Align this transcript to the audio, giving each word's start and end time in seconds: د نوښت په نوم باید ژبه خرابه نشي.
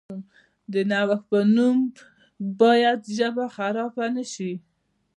د 0.73 0.75
نوښت 0.91 1.21
په 1.29 1.39
نوم 1.55 1.77
باید 2.61 2.99
ژبه 3.17 3.45
خرابه 3.55 4.05
نشي. 4.15 4.53